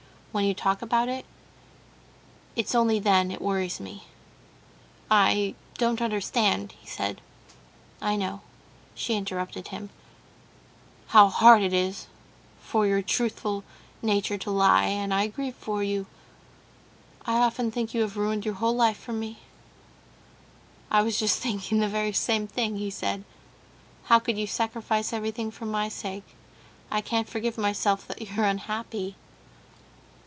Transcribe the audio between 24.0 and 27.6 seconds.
"how could you sacrifice everything for my sake? I can't forgive